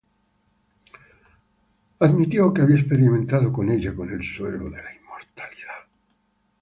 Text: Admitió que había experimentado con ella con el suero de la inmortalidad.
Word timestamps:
Admitió 1.99 2.51
que 2.51 2.63
había 2.63 2.77
experimentado 2.77 3.53
con 3.53 3.69
ella 3.69 3.93
con 3.95 4.09
el 4.09 4.23
suero 4.23 4.67
de 4.67 4.81
la 4.81 4.95
inmortalidad. 4.95 5.75